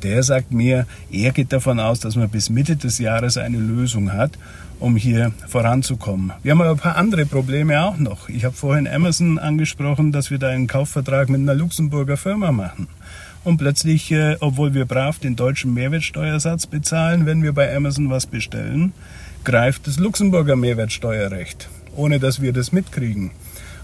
[0.01, 4.11] der sagt mir, er geht davon aus, dass man bis Mitte des Jahres eine Lösung
[4.13, 4.31] hat,
[4.79, 6.33] um hier voranzukommen.
[6.41, 8.29] Wir haben aber ein paar andere Probleme auch noch.
[8.29, 12.87] Ich habe vorhin Amazon angesprochen, dass wir da einen Kaufvertrag mit einer Luxemburger Firma machen
[13.45, 18.25] und plötzlich, äh, obwohl wir brav den deutschen Mehrwertsteuersatz bezahlen, wenn wir bei Amazon was
[18.25, 18.91] bestellen,
[19.45, 23.31] greift das Luxemburger Mehrwertsteuerrecht, ohne dass wir das mitkriegen.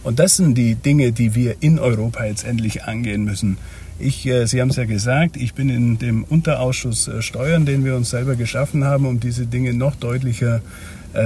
[0.04, 3.58] Und das sind die Dinge, die wir in Europa jetzt endlich angehen müssen.
[4.00, 7.86] Ich, äh, Sie haben es ja gesagt, ich bin in dem Unterausschuss äh, Steuern, den
[7.86, 10.62] wir uns selber geschaffen haben, um diese Dinge noch deutlicher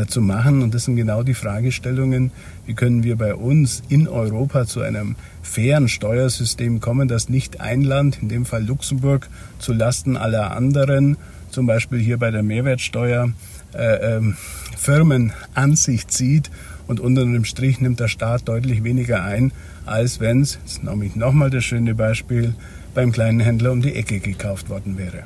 [0.08, 0.62] zu machen.
[0.62, 2.32] Und das sind genau die Fragestellungen,
[2.65, 7.82] wie können wir bei uns in Europa zu einem fairen Steuersystem kommen, dass nicht ein
[7.82, 11.17] Land, in dem Fall Luxemburg, zu Lasten aller anderen,
[11.52, 13.32] zum Beispiel hier bei der Mehrwertsteuer,
[13.74, 14.36] äh, ähm,
[14.78, 16.50] Firmen an sich zieht
[16.88, 19.52] und unter dem Strich nimmt der Staat deutlich weniger ein,
[19.86, 22.54] als wenn es, jetzt nehme ich nochmal das schöne Beispiel,
[22.93, 25.26] beim kleinen Händler um die Ecke gekauft worden wäre.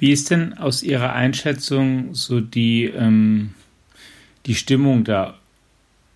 [0.00, 3.50] Wie ist denn aus Ihrer Einschätzung so die, ähm,
[4.46, 5.38] die Stimmung da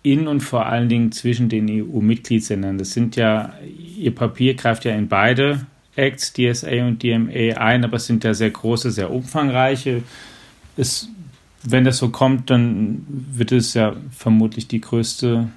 [0.03, 2.77] in und vor allen Dingen zwischen den EU-Mitgliedsländern?
[2.77, 3.53] Das sind ja,
[3.97, 8.33] Ihr Papier greift ja in beide Acts, DSA und DMA ein, aber es sind ja
[8.33, 10.03] sehr große, sehr umfangreiche.
[10.75, 11.07] Es
[11.65, 15.49] wenn das so kommt, dann wird es ja vermutlich die größte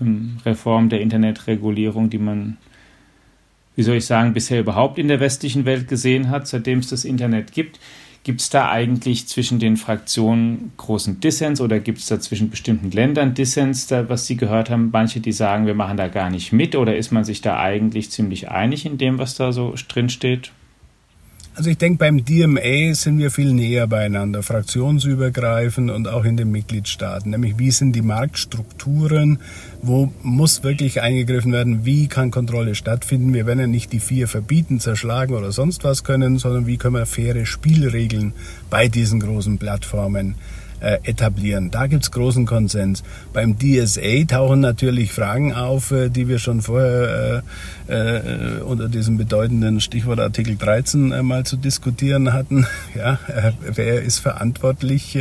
[0.00, 2.56] ähm, Reform der Internetregulierung, die man,
[3.76, 7.04] wie soll ich sagen, bisher überhaupt in der westlichen Welt gesehen hat, seitdem es das
[7.04, 7.78] Internet gibt.
[8.24, 12.90] Gibt es da eigentlich zwischen den Fraktionen großen Dissens oder gibt es da zwischen bestimmten
[12.90, 14.90] Ländern Dissens, da, was Sie gehört haben?
[14.92, 18.10] Manche, die sagen, wir machen da gar nicht mit oder ist man sich da eigentlich
[18.10, 20.50] ziemlich einig in dem, was da so drin steht?
[21.56, 26.50] Also ich denke, beim DMA sind wir viel näher beieinander, fraktionsübergreifend und auch in den
[26.50, 27.30] Mitgliedstaaten.
[27.30, 29.38] Nämlich, wie sind die Marktstrukturen,
[29.80, 33.32] wo muss wirklich eingegriffen werden, wie kann Kontrolle stattfinden.
[33.32, 36.96] Wir werden ja nicht die vier verbieten, zerschlagen oder sonst was können, sondern wie können
[36.96, 38.34] wir faire Spielregeln
[38.68, 40.34] bei diesen großen Plattformen
[40.80, 41.70] äh, etablieren.
[41.70, 43.02] Da gibt's großen Konsens.
[43.32, 47.42] Beim DSA tauchen natürlich Fragen auf, äh, die wir schon vorher
[47.88, 52.66] äh, äh, unter diesem bedeutenden Stichwort Artikel 13 äh, mal zu diskutieren hatten.
[52.94, 55.18] Ja, äh, wer ist verantwortlich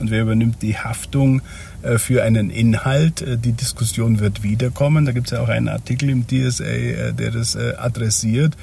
[0.00, 1.40] und wer übernimmt die Haftung
[1.98, 3.24] für einen Inhalt?
[3.44, 5.04] Die Diskussion wird wiederkommen.
[5.04, 8.56] Da gibt es ja auch einen Artikel im DSA, der das adressiert.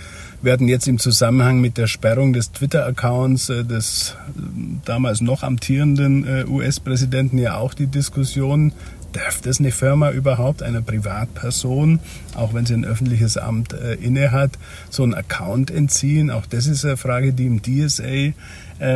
[0.45, 4.41] Hatten jetzt im Zusammenhang mit der Sperrung des Twitter-Accounts äh, des äh,
[4.85, 8.73] damals noch amtierenden äh, US-Präsidenten ja auch die Diskussion,
[9.11, 11.99] darf das eine Firma überhaupt, einer Privatperson,
[12.35, 14.51] auch wenn sie ein öffentliches Amt äh, innehat,
[14.89, 16.31] so einen Account entziehen?
[16.31, 18.33] Auch das ist eine Frage, die im DSA äh,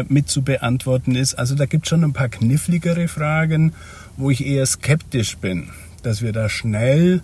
[0.08, 1.36] mit zu beantworten ist.
[1.36, 3.74] Also da gibt es schon ein paar kniffligere Fragen,
[4.18, 5.70] wo ich eher skeptisch bin,
[6.04, 7.22] dass wir da schnell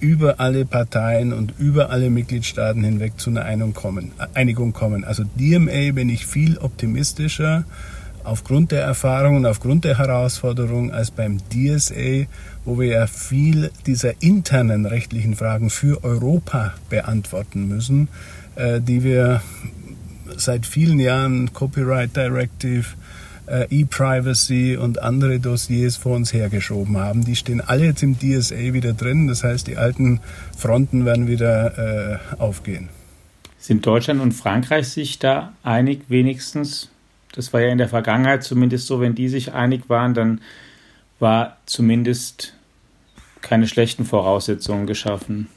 [0.00, 5.04] über alle Parteien und über alle Mitgliedstaaten hinweg zu einer Einigung kommen.
[5.04, 7.64] Also DMA bin ich viel optimistischer
[8.24, 12.26] aufgrund der Erfahrung und aufgrund der Herausforderung als beim DSA,
[12.64, 18.08] wo wir ja viel dieser internen rechtlichen Fragen für Europa beantworten müssen,
[18.56, 19.42] äh, die wir
[20.36, 22.86] seit vielen Jahren Copyright Directive,
[23.46, 27.24] äh, E-Privacy und andere Dossiers vor uns hergeschoben haben.
[27.24, 29.26] Die stehen alle jetzt im DSA wieder drin.
[29.26, 30.20] Das heißt, die alten
[30.56, 32.88] Fronten werden wieder äh, aufgehen.
[33.58, 36.90] Sind Deutschland und Frankreich sich da einig wenigstens?
[37.34, 40.40] Das war ja in der Vergangenheit zumindest so, wenn die sich einig waren, dann
[41.18, 42.54] war zumindest
[43.40, 45.48] keine schlechten Voraussetzungen geschaffen.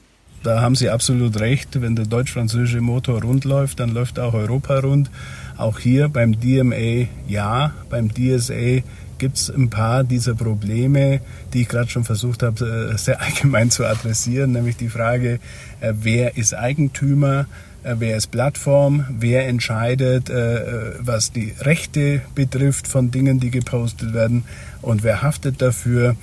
[0.43, 1.81] Da haben Sie absolut recht.
[1.81, 5.09] Wenn der deutsch-französische Motor rund läuft, dann läuft auch Europa rund.
[5.57, 8.83] Auch hier beim DMA ja, beim DSA
[9.17, 11.21] gibt es ein paar dieser Probleme,
[11.53, 15.39] die ich gerade schon versucht habe, äh, sehr allgemein zu adressieren, nämlich die Frage,
[15.79, 17.47] äh, wer ist Eigentümer,
[17.83, 20.29] äh, wer ist Plattform, wer entscheidet,
[20.99, 24.43] was die Rechte betrifft von Dingen, die gepostet werden
[24.81, 26.15] und wer haftet dafür.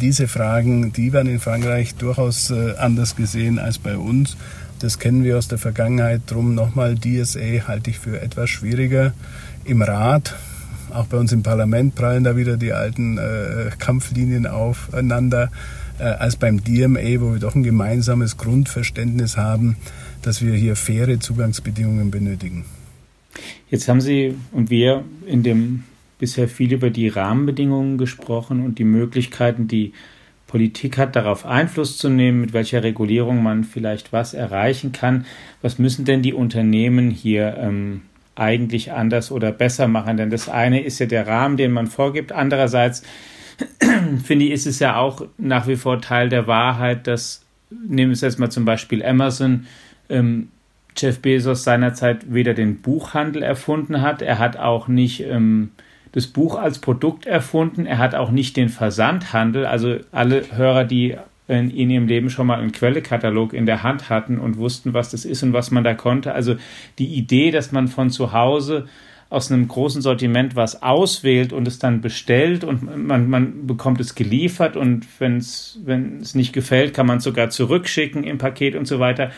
[0.00, 4.36] Diese Fragen, die werden in Frankreich durchaus anders gesehen als bei uns.
[4.80, 6.22] Das kennen wir aus der Vergangenheit.
[6.26, 9.12] Drum nochmal, DSA halte ich für etwas schwieriger.
[9.64, 10.36] Im Rat,
[10.92, 15.50] auch bei uns im Parlament, prallen da wieder die alten äh, Kampflinien aufeinander,
[15.98, 19.76] äh, als beim DMA, wo wir doch ein gemeinsames Grundverständnis haben,
[20.22, 22.64] dass wir hier faire Zugangsbedingungen benötigen.
[23.70, 25.84] Jetzt haben Sie und wir in dem
[26.18, 29.92] bisher viel über die Rahmenbedingungen gesprochen und die Möglichkeiten, die
[30.48, 35.26] Politik hat, darauf Einfluss zu nehmen, mit welcher Regulierung man vielleicht was erreichen kann.
[35.62, 38.02] Was müssen denn die Unternehmen hier ähm,
[38.34, 40.16] eigentlich anders oder besser machen?
[40.16, 42.32] Denn das eine ist ja der Rahmen, den man vorgibt.
[42.32, 43.02] Andererseits
[44.24, 48.14] finde ich, ist es ja auch nach wie vor Teil der Wahrheit, dass, nehmen wir
[48.14, 49.66] es jetzt mal zum Beispiel Amazon,
[50.08, 50.48] ähm,
[50.96, 55.70] Jeff Bezos seinerzeit weder den Buchhandel erfunden hat, er hat auch nicht ähm,
[56.12, 57.86] das Buch als Produkt erfunden.
[57.86, 59.66] Er hat auch nicht den Versandhandel.
[59.66, 61.16] Also alle Hörer, die
[61.48, 65.10] in, in ihrem Leben schon mal einen Quellekatalog in der Hand hatten und wussten, was
[65.10, 66.34] das ist und was man da konnte.
[66.34, 66.56] Also
[66.98, 68.86] die Idee, dass man von zu Hause
[69.30, 74.14] aus einem großen Sortiment was auswählt und es dann bestellt und man, man bekommt es
[74.14, 78.74] geliefert und wenn es wenn es nicht gefällt, kann man es sogar zurückschicken im Paket
[78.74, 79.30] und so weiter.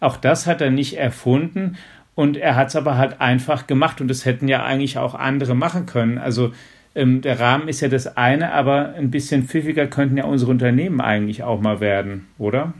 [0.00, 1.76] Auch das hat er nicht erfunden
[2.14, 5.54] und er hat es aber halt einfach gemacht und das hätten ja eigentlich auch andere
[5.54, 6.18] machen können.
[6.18, 6.52] Also
[6.94, 11.00] ähm, der Rahmen ist ja das eine, aber ein bisschen pfiffiger könnten ja unsere Unternehmen
[11.00, 12.72] eigentlich auch mal werden, oder?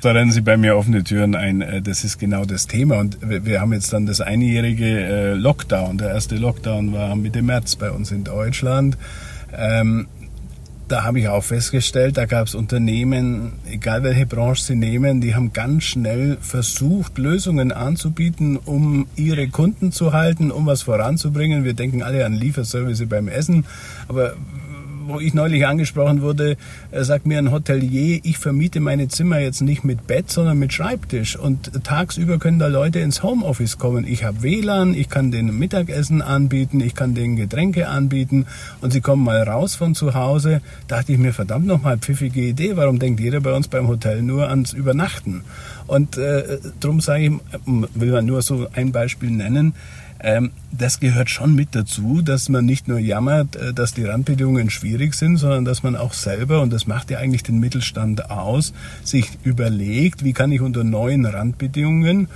[0.00, 1.60] Da rennen Sie bei mir offene Türen ein.
[1.60, 3.00] Äh, das ist genau das Thema.
[3.00, 5.98] Und wir haben jetzt dann das einjährige äh, Lockdown.
[5.98, 8.96] Der erste Lockdown war Mitte März bei uns in Deutschland.
[9.56, 10.06] Ähm,
[10.88, 15.34] da habe ich auch festgestellt, da gab es Unternehmen, egal welche Branche sie nehmen, die
[15.34, 21.64] haben ganz schnell versucht, Lösungen anzubieten, um ihre Kunden zu halten, um was voranzubringen.
[21.64, 23.66] Wir denken alle an Lieferservice beim Essen,
[24.08, 24.34] aber
[25.08, 26.56] wo ich neulich angesprochen wurde,
[26.92, 31.36] sagt mir ein Hotelier, ich vermiete meine Zimmer jetzt nicht mit Bett, sondern mit Schreibtisch.
[31.36, 34.06] Und tagsüber können da Leute ins Homeoffice kommen.
[34.06, 38.46] Ich habe WLAN, ich kann denen Mittagessen anbieten, ich kann denen Getränke anbieten
[38.80, 40.60] und sie kommen mal raus von zu Hause.
[40.86, 42.76] Dachte ich mir, verdammt nochmal, pfiffige Idee.
[42.76, 45.42] Warum denkt jeder bei uns beim Hotel nur ans Übernachten?
[45.86, 47.32] Und äh, darum sage ich,
[47.94, 49.74] will man nur so ein Beispiel nennen,
[50.20, 54.70] ähm, das gehört schon mit dazu, dass man nicht nur jammert, äh, dass die Randbedingungen
[54.70, 58.72] schwierig sind, sondern dass man auch selber, und das macht ja eigentlich den Mittelstand aus,
[59.04, 62.28] sich überlegt, wie kann ich unter neuen Randbedingungen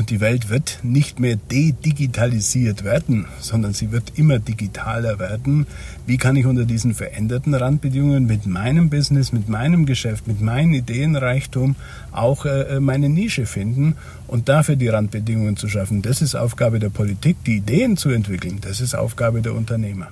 [0.00, 5.66] und die Welt wird nicht mehr dedigitalisiert werden, sondern sie wird immer digitaler werden.
[6.06, 10.72] Wie kann ich unter diesen veränderten Randbedingungen mit meinem Business, mit meinem Geschäft, mit meinem
[10.72, 11.76] Ideenreichtum
[12.12, 13.94] auch äh, meine Nische finden
[14.26, 16.00] und dafür die Randbedingungen zu schaffen?
[16.00, 18.56] Das ist Aufgabe der Politik, die Ideen zu entwickeln.
[18.62, 20.08] Das ist Aufgabe der Unternehmer.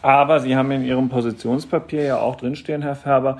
[0.00, 3.36] Aber Sie haben in Ihrem Positionspapier ja auch drinstehen, Herr Färber,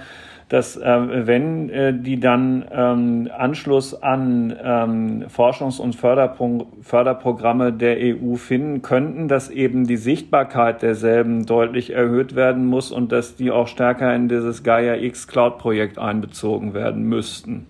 [0.49, 7.97] dass äh, wenn äh, die dann ähm, Anschluss an ähm, Forschungs- und Förderpro Förderprogramme der
[7.99, 13.51] EU finden könnten, dass eben die Sichtbarkeit derselben deutlich erhöht werden muss und dass die
[13.51, 17.67] auch stärker in dieses Gaia X Cloud-Projekt einbezogen werden müssten.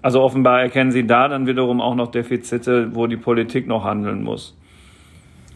[0.00, 4.22] Also offenbar erkennen Sie da dann wiederum auch noch Defizite, wo die Politik noch handeln
[4.22, 4.56] muss.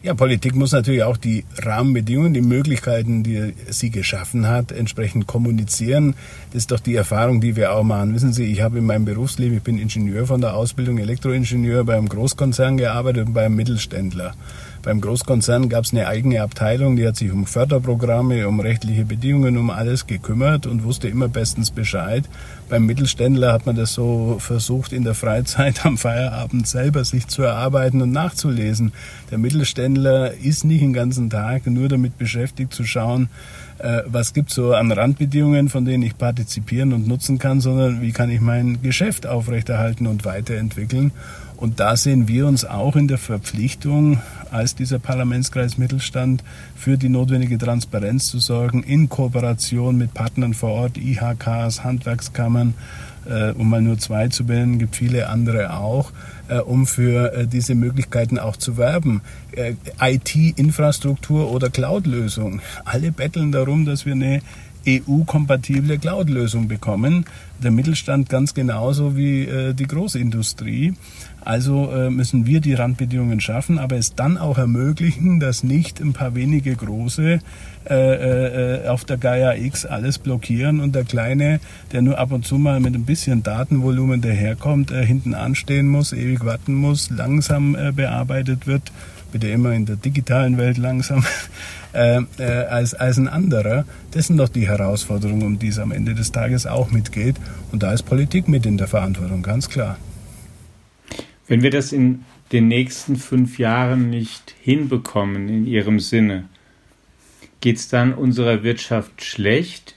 [0.01, 6.15] Ja, Politik muss natürlich auch die Rahmenbedingungen, die Möglichkeiten, die sie geschaffen hat, entsprechend kommunizieren.
[6.53, 8.15] Das ist doch die Erfahrung, die wir auch machen.
[8.15, 12.07] Wissen Sie, ich habe in meinem Berufsleben, ich bin Ingenieur von der Ausbildung, Elektroingenieur beim
[12.07, 14.35] Großkonzern gearbeitet und beim Mittelständler.
[14.81, 19.57] Beim Großkonzern gab es eine eigene Abteilung, die hat sich um Förderprogramme, um rechtliche Bedingungen,
[19.57, 22.23] um alles gekümmert und wusste immer bestens Bescheid.
[22.69, 27.41] Beim Mittelständler hat man das so versucht, in der Freizeit am Feierabend selber sich zu
[27.41, 28.93] erarbeiten und nachzulesen.
[29.31, 33.29] Der Mittelständler ist nicht den ganzen Tag nur damit beschäftigt zu schauen,
[33.79, 38.11] äh, was gibt so an Randbedingungen, von denen ich partizipieren und nutzen kann, sondern wie
[38.11, 41.11] kann ich mein Geschäft aufrechterhalten und weiterentwickeln.
[41.59, 46.41] Und da sehen wir uns auch in der Verpflichtung, als dieser Parlamentskreis Mittelstand
[46.73, 52.75] für die notwendige Transparenz zu sorgen, in Kooperation mit Partnern vor Ort, IHKs, Handwerkskammern,
[53.29, 56.13] äh, um mal nur zwei zu benennen, gibt viele andere auch,
[56.47, 59.21] äh, um für äh, diese Möglichkeiten auch zu werben.
[59.51, 62.61] Äh, IT-Infrastruktur oder Cloud-Lösung.
[62.85, 64.39] Alle betteln darum, dass wir eine
[64.87, 67.25] EU-kompatible Cloud-Lösung bekommen.
[67.61, 70.93] Der Mittelstand ganz genauso wie äh, die Großindustrie.
[71.41, 76.13] Also äh, müssen wir die Randbedingungen schaffen, aber es dann auch ermöglichen, dass nicht ein
[76.13, 77.39] paar wenige Große
[77.89, 81.59] äh, äh, auf der Gaia X alles blockieren und der Kleine,
[81.91, 86.13] der nur ab und zu mal mit ein bisschen Datenvolumen daherkommt, äh, hinten anstehen muss,
[86.13, 88.91] ewig warten muss, langsam äh, bearbeitet wird
[89.31, 91.23] bitte immer in der digitalen Welt langsam,
[91.93, 93.85] äh, äh, als, als ein anderer.
[94.11, 97.35] Das sind doch die Herausforderungen, um die es am Ende des Tages auch mitgeht.
[97.71, 99.97] Und da ist Politik mit in der Verantwortung, ganz klar.
[101.49, 106.45] Wenn wir das in den nächsten fünf Jahren nicht hinbekommen in Ihrem Sinne,
[107.59, 109.95] geht es dann unserer Wirtschaft schlecht,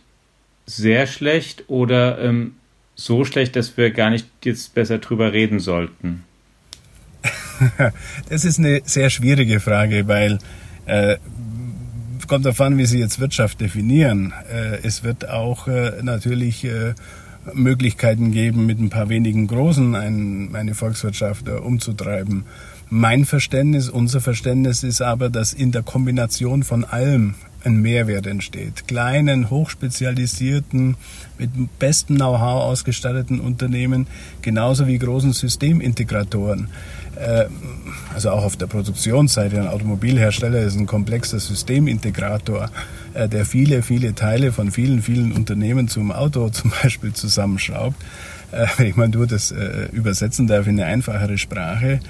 [0.67, 2.55] sehr schlecht oder ähm,
[2.95, 6.25] so schlecht, dass wir gar nicht jetzt besser drüber reden sollten?
[8.29, 10.39] das ist eine sehr schwierige Frage, weil
[10.87, 11.19] äh,
[12.33, 14.33] kommt an, wie Sie jetzt Wirtschaft definieren.
[14.51, 16.95] Äh, es wird auch äh, natürlich äh,
[17.55, 22.45] Möglichkeiten geben, mit ein paar wenigen Großen ein, eine Volkswirtschaft äh, umzutreiben.
[22.89, 28.87] Mein Verständnis, unser Verständnis ist aber, dass in der Kombination von allem ein Mehrwert entsteht.
[28.87, 30.97] Kleinen, hochspezialisierten,
[31.39, 34.07] mit bestem Know-how ausgestatteten Unternehmen,
[34.43, 36.69] genauso wie großen Systemintegratoren.
[37.17, 37.47] Äh,
[38.15, 42.71] also auch auf der Produktionsseite, ein Automobilhersteller ist ein komplexer Systemintegrator,
[43.15, 47.97] der viele, viele Teile von vielen, vielen Unternehmen zum Auto zum Beispiel zusammenschraubt.
[48.53, 49.55] Äh, wenn ich mal nur das
[49.93, 52.01] übersetzen darf in eine einfachere Sprache.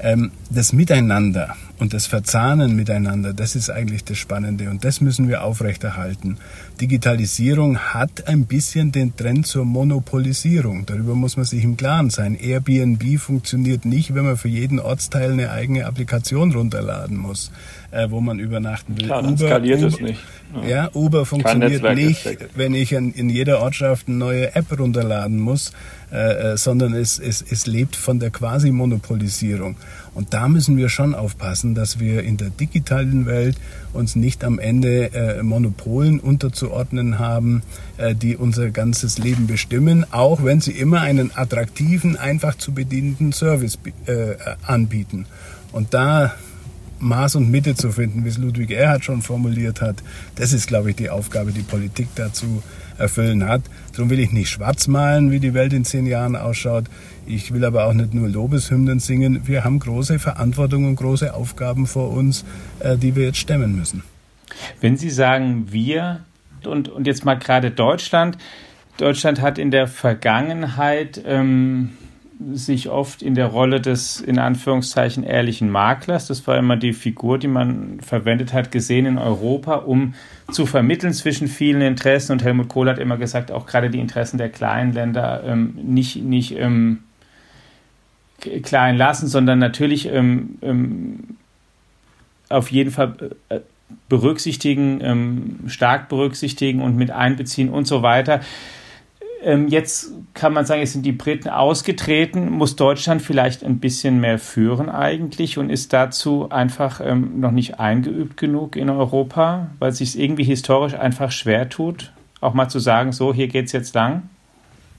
[0.00, 5.28] Ähm, das Miteinander Und das Verzahnen miteinander, das ist eigentlich das Spannende und das müssen
[5.28, 6.36] wir aufrechterhalten.
[6.80, 10.86] Digitalisierung hat ein bisschen den Trend zur Monopolisierung.
[10.86, 12.34] Darüber muss man sich im Klaren sein.
[12.34, 17.50] Airbnb funktioniert nicht, wenn man für jeden Ortsteil eine eigene Applikation runterladen muss,
[17.90, 19.06] äh, wo man übernachten will.
[19.06, 20.20] Klar, dann Uber, skaliert Uber, es nicht.
[20.54, 25.38] Ja, ja Uber funktioniert nicht, wenn ich in, in, jeder Ortschaft eine neue App runterladen
[25.38, 25.72] muss,
[26.12, 29.76] äh, äh, sondern es, es, es lebt von der Quasi-Monopolisierung.
[30.14, 33.56] Und da müssen wir schon aufpassen, dass wir in der digitalen Welt
[33.92, 37.62] uns nicht am Ende äh, Monopolen unterzuordnen haben,
[37.96, 43.32] äh, die unser ganzes Leben bestimmen, auch wenn sie immer einen attraktiven, einfach zu bedienenden
[43.32, 44.34] Service äh,
[44.66, 45.26] anbieten.
[45.72, 46.34] Und da
[47.02, 49.96] Maß und Mitte zu finden, wie es Ludwig Erhard schon formuliert hat,
[50.36, 52.62] das ist, glaube ich, die Aufgabe, die Politik dazu
[52.98, 53.62] erfüllen hat.
[53.92, 56.84] Darum will ich nicht schwarz malen, wie die Welt in zehn Jahren ausschaut.
[57.26, 59.46] Ich will aber auch nicht nur Lobeshymnen singen.
[59.46, 62.44] Wir haben große Verantwortung und große Aufgaben vor uns,
[62.80, 64.02] äh, die wir jetzt stemmen müssen.
[64.80, 66.20] Wenn Sie sagen wir
[66.64, 68.38] und, und jetzt mal gerade Deutschland,
[68.96, 71.90] Deutschland hat in der Vergangenheit ähm,
[72.52, 77.38] sich oft in der Rolle des in Anführungszeichen ehrlichen Maklers, das war immer die Figur,
[77.38, 80.14] die man verwendet hat, gesehen in Europa, um
[80.50, 82.32] zu vermitteln zwischen vielen Interessen.
[82.32, 86.16] Und Helmut Kohl hat immer gesagt, auch gerade die Interessen der kleinen Länder ähm, nicht,
[86.16, 87.00] nicht ähm,
[88.62, 91.20] klein lassen, sondern natürlich ähm, ähm
[92.48, 93.14] auf jeden Fall
[93.48, 93.60] äh,
[94.08, 98.40] berücksichtigen, ähm, stark berücksichtigen und mit einbeziehen und so weiter.
[99.44, 102.50] Ähm, jetzt kann man sagen, jetzt sind die Briten ausgetreten.
[102.50, 107.80] Muss Deutschland vielleicht ein bisschen mehr führen eigentlich und ist dazu einfach ähm, noch nicht
[107.80, 112.78] eingeübt genug in Europa, weil es sich irgendwie historisch einfach schwer tut, auch mal zu
[112.78, 114.22] sagen, so, hier geht es jetzt lang?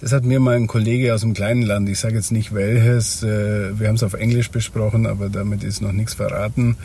[0.01, 3.23] Das hat mir mal ein Kollege aus dem kleinen Land, ich sage jetzt nicht welches,
[3.23, 6.75] äh, wir haben es auf Englisch besprochen, aber damit ist noch nichts verraten.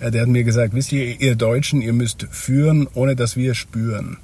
[0.00, 3.54] Äh, der hat mir gesagt, wisst ihr, ihr Deutschen, ihr müsst führen, ohne dass wir
[3.54, 4.18] spüren.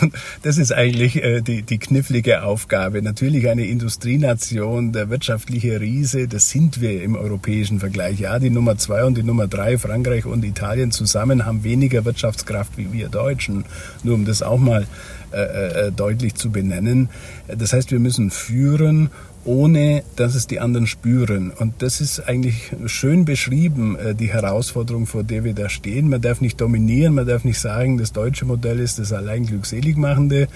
[0.00, 3.02] Und das ist eigentlich äh, die, die knifflige Aufgabe.
[3.02, 8.20] Natürlich eine Industrienation, der wirtschaftliche Riese, das sind wir im europäischen Vergleich.
[8.20, 12.76] Ja, die Nummer zwei und die Nummer drei, Frankreich und Italien zusammen, haben weniger Wirtschaftskraft
[12.76, 13.64] wie wir Deutschen.
[14.02, 14.86] Nur um das auch mal
[15.32, 17.08] äh, äh, deutlich zu benennen.
[17.46, 19.10] Das heißt, wir müssen führen
[19.44, 21.50] ohne dass es die anderen spüren.
[21.50, 26.08] Und das ist eigentlich schön beschrieben, äh, die Herausforderung, vor der wir da stehen.
[26.08, 29.96] Man darf nicht dominieren, man darf nicht sagen, das deutsche Modell ist das allein glückselig
[29.96, 30.48] machende,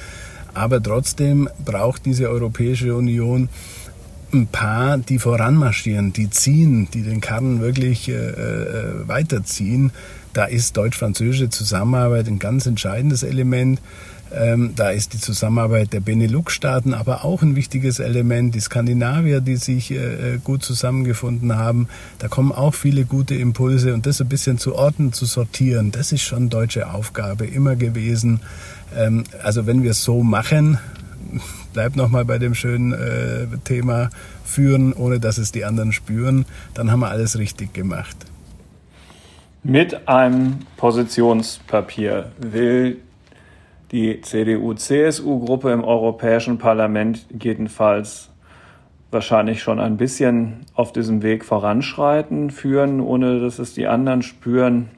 [0.52, 3.48] aber trotzdem braucht diese Europäische Union
[4.32, 9.92] ein paar, die voranmarschieren, die ziehen, die den Karren wirklich äh, äh weiterziehen.
[10.32, 13.80] Da ist deutsch-französische Zusammenarbeit ein ganz entscheidendes Element.
[14.36, 18.54] Ähm, da ist die Zusammenarbeit der Benelux-Staaten aber auch ein wichtiges Element.
[18.54, 23.94] Die Skandinavier, die sich äh, äh, gut zusammengefunden haben, da kommen auch viele gute Impulse
[23.94, 28.40] und das ein bisschen zu orten, zu sortieren, das ist schon deutsche Aufgabe immer gewesen.
[28.96, 30.78] Ähm, also wenn wir es so machen,
[31.72, 34.10] bleibt nochmal bei dem schönen äh, Thema
[34.44, 38.16] führen, ohne dass es die anderen spüren, dann haben wir alles richtig gemacht.
[39.62, 42.98] Mit einem Positionspapier will
[43.94, 48.28] die CDU-CSU-Gruppe im Europäischen Parlament jedenfalls
[49.12, 54.88] wahrscheinlich schon ein bisschen auf diesem Weg voranschreiten, führen, ohne dass es die anderen spüren,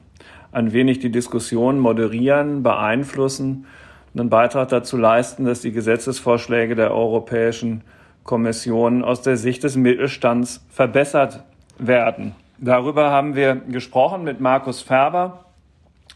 [0.51, 3.67] ein wenig die Diskussion moderieren, beeinflussen
[4.15, 7.83] und einen Beitrag dazu leisten, dass die Gesetzesvorschläge der Europäischen
[8.23, 11.43] Kommission aus der Sicht des Mittelstands verbessert
[11.77, 12.33] werden.
[12.57, 15.45] Darüber haben wir gesprochen mit Markus Ferber,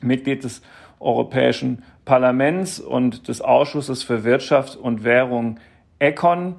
[0.02, 0.64] Mitglied des
[1.00, 5.60] Europäischen Parlaments und des Ausschusses für Wirtschaft und Währung
[6.00, 6.56] ECON.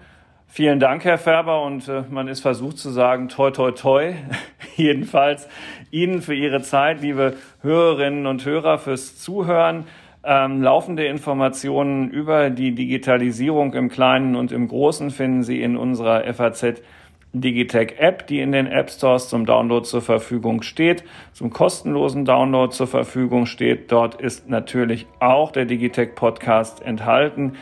[0.46, 4.12] Vielen Dank, Herr Färber, und äh, man ist versucht zu sagen, toi, toi, toi.
[4.76, 5.48] Jedenfalls
[5.90, 9.84] Ihnen für Ihre Zeit, liebe Hörerinnen und Hörer, fürs Zuhören.
[10.24, 16.32] Ähm, laufende Informationen über die Digitalisierung im Kleinen und im Großen finden Sie in unserer
[16.32, 16.82] FAZ
[17.32, 22.72] Digitech App, die in den App Stores zum Download zur Verfügung steht, zum kostenlosen Download
[22.72, 23.90] zur Verfügung steht.
[23.90, 27.54] Dort ist natürlich auch der Digitech Podcast enthalten.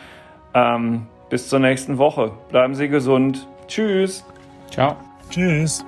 [0.54, 2.32] Ähm, bis zur nächsten Woche.
[2.50, 3.46] Bleiben Sie gesund.
[3.68, 4.24] Tschüss.
[4.70, 4.96] Ciao.
[5.30, 5.84] Tschüss.